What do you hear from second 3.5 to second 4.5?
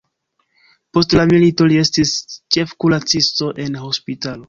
en hospitalo.